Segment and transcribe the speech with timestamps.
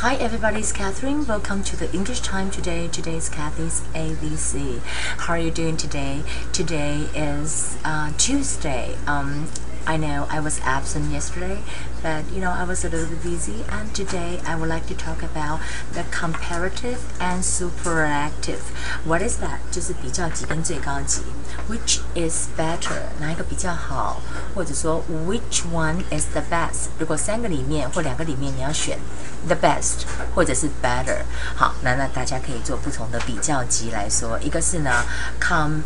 [0.00, 1.26] Hi everybody, it's Catherine.
[1.26, 2.86] Welcome to the English time today.
[2.86, 4.80] Today is Kathy's ABC.
[5.16, 6.22] How are you doing today?
[6.52, 8.94] Today is uh, Tuesday.
[9.06, 9.48] Um,
[9.85, 11.57] I know I was absent yesterday,
[12.03, 14.93] but you know I was a little bit busy and today I would like to
[14.93, 15.59] talk about
[15.93, 18.61] the comparative and superlative.
[19.03, 19.57] What is that?
[19.71, 21.23] 就是比较级跟最高级。
[21.67, 23.09] Which is better？
[23.19, 24.21] 哪一个比较好？
[24.53, 26.89] 或者说 Which one is the best？
[26.99, 28.99] 如果三个里面或两个里面你要选
[29.47, 30.03] the best
[30.35, 31.23] 或者是 better，
[31.55, 35.03] 好，那那大家可以做不同的比较级来说，一个是呢
[35.39, 35.81] com。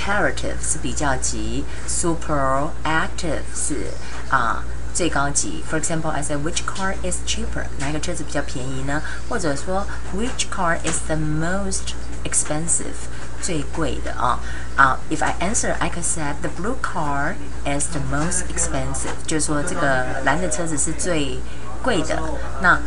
[0.00, 3.88] comparative 是比较级，superlative 是
[4.30, 4.62] 啊。
[4.92, 5.62] 最高级。
[5.70, 7.64] For example, I said which car is cheaper？
[7.78, 9.00] 哪个车子比较便宜呢？
[9.28, 13.06] 或者说 which car is the most expensive？
[13.40, 14.40] 最贵的啊
[14.76, 21.38] 啊、uh,！If I answer, I could say the blue car is the most expensive，就是说这个蓝的车子是最
[21.82, 22.20] 贵的。
[22.60, 22.80] 那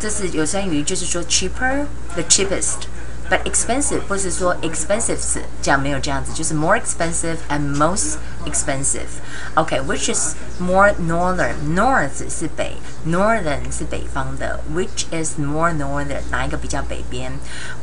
[0.00, 2.88] 这是有关于就是说 cheaper，the cheapest。
[3.29, 9.07] But expensive 不是说 expensive 是这样没有这样子，就是 more expensive and most expensive.
[9.55, 11.55] Okay, which is more northern?
[11.73, 14.59] North 是北，northern 是北方的。
[14.75, 16.21] Which is more northern？
[16.29, 17.31] 哪一个比较北边？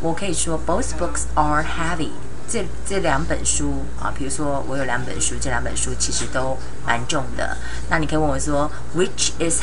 [0.00, 2.10] 我可以说 both books are heavy.
[2.48, 7.56] 这这两本书啊，比如说我有两本书，这两本书其实都蛮重的。
[7.88, 9.60] 那你可以问我说，Which is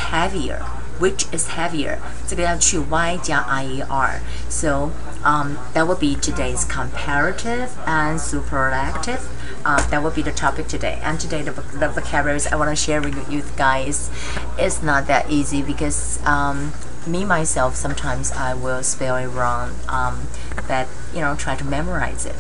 [1.02, 2.00] heavier？which is heavier?
[2.28, 4.22] 这个要去 y 加 i e r.
[4.50, 4.92] So
[5.24, 9.22] um, that would be today's comparative and superlative.
[9.66, 11.00] Uh, that would be the topic today.
[11.04, 14.10] And today, the, the vocabularies I want to share with you guys
[14.58, 16.74] is not that easy because um,
[17.06, 19.76] me myself sometimes I will spell it wrong.
[19.90, 20.28] Um,
[20.68, 22.36] but you know, try to memorize it.